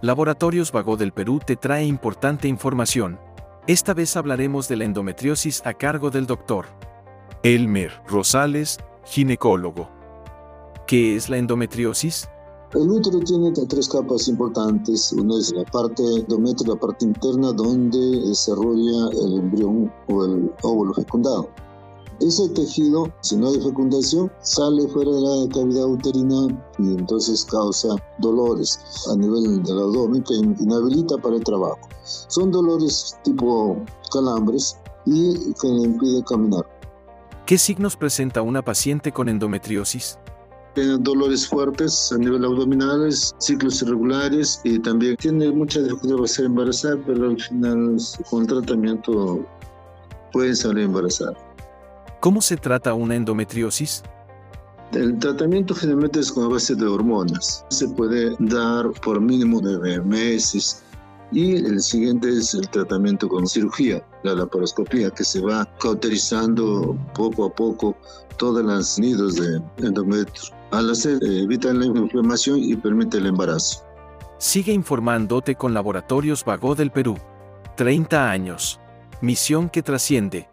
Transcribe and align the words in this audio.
Laboratorios 0.00 0.70
Vago 0.70 0.96
del 0.96 1.10
Perú 1.10 1.40
te 1.44 1.56
trae 1.56 1.84
importante 1.84 2.46
información. 2.46 3.18
Esta 3.66 3.94
vez 3.94 4.16
hablaremos 4.16 4.68
de 4.68 4.76
la 4.76 4.84
endometriosis 4.84 5.60
a 5.66 5.74
cargo 5.74 6.10
del 6.10 6.24
doctor 6.24 6.66
Elmer 7.42 7.90
Rosales, 8.06 8.78
ginecólogo. 9.04 9.90
¿Qué 10.86 11.16
es 11.16 11.28
la 11.28 11.38
endometriosis? 11.38 12.28
El 12.74 12.88
útero 12.88 13.18
tiene 13.18 13.50
tres 13.50 13.88
capas 13.88 14.28
importantes. 14.28 15.12
Una 15.14 15.36
es 15.36 15.52
la 15.52 15.64
parte 15.64 16.00
endometrio, 16.16 16.74
la 16.74 16.80
parte 16.80 17.04
interna, 17.04 17.52
donde 17.52 17.98
desarrolla 17.98 19.10
el 19.20 19.38
embrión 19.38 19.92
o 20.08 20.24
el 20.24 20.52
óvulo 20.62 20.94
fecundado. 20.94 21.48
Ese 22.20 22.48
tejido, 22.48 23.12
si 23.20 23.36
no 23.36 23.48
hay 23.48 23.60
fecundación, 23.60 24.30
sale 24.42 24.88
fuera 24.88 25.08
de 25.08 25.20
la 25.20 25.54
cavidad 25.54 25.86
uterina 25.86 26.48
y 26.78 26.94
entonces 26.94 27.44
causa 27.44 27.94
dolores 28.18 28.80
a 29.12 29.16
nivel 29.16 29.62
del 29.62 29.78
abdomen 29.78 30.24
que 30.24 30.34
inhabilita 30.34 31.16
para 31.18 31.36
el 31.36 31.44
trabajo. 31.44 31.78
Son 32.02 32.50
dolores 32.50 33.16
tipo 33.22 33.76
calambres 34.12 34.76
y 35.06 35.32
que 35.54 35.68
le 35.68 35.82
impide 35.84 36.24
caminar. 36.24 36.66
¿Qué 37.46 37.56
signos 37.56 37.96
presenta 37.96 38.42
una 38.42 38.62
paciente 38.62 39.12
con 39.12 39.28
endometriosis? 39.28 40.18
Tiene 40.74 40.98
dolores 40.98 41.46
fuertes 41.46 42.10
a 42.12 42.18
nivel 42.18 42.44
abdominal, 42.44 43.12
ciclos 43.38 43.80
irregulares 43.82 44.60
y 44.64 44.80
también 44.80 45.16
tiene 45.16 45.52
mucha 45.52 45.80
dificultad 45.80 46.16
para 46.16 46.28
ser 46.28 46.44
embarazada, 46.46 46.96
pero 47.06 47.26
al 47.26 47.40
final 47.40 47.96
con 48.28 48.46
tratamiento 48.46 49.46
pueden 50.32 50.56
salir 50.56 50.84
embarazadas. 50.84 51.47
¿Cómo 52.20 52.42
se 52.42 52.56
trata 52.56 52.94
una 52.94 53.14
endometriosis? 53.14 54.02
El 54.92 55.18
tratamiento 55.18 55.74
generalmente 55.74 56.20
es 56.20 56.32
con 56.32 56.50
base 56.50 56.74
de 56.74 56.86
hormonas. 56.86 57.64
Se 57.68 57.86
puede 57.88 58.34
dar 58.40 58.90
por 59.02 59.20
mínimo 59.20 59.60
de 59.60 60.00
meses. 60.00 60.82
Y 61.30 61.56
el 61.56 61.80
siguiente 61.80 62.28
es 62.30 62.54
el 62.54 62.68
tratamiento 62.70 63.28
con 63.28 63.46
cirugía, 63.46 64.02
la 64.22 64.34
laparoscopía, 64.34 65.10
que 65.10 65.24
se 65.24 65.42
va 65.42 65.68
cauterizando 65.78 66.96
poco 67.14 67.44
a 67.44 67.54
poco 67.54 67.94
todos 68.38 68.64
los 68.64 68.98
nidos 68.98 69.36
de 69.36 69.60
endometrio. 69.86 70.42
Al 70.70 70.90
hacer, 70.90 71.22
evita 71.22 71.72
la 71.74 71.84
inflamación 71.84 72.58
y 72.58 72.74
permite 72.76 73.18
el 73.18 73.26
embarazo. 73.26 73.84
Sigue 74.38 74.72
informándote 74.72 75.54
con 75.54 75.74
Laboratorios 75.74 76.44
Vago 76.44 76.74
del 76.74 76.90
Perú. 76.90 77.18
30 77.76 78.30
años. 78.30 78.80
Misión 79.20 79.68
que 79.68 79.82
trasciende. 79.82 80.48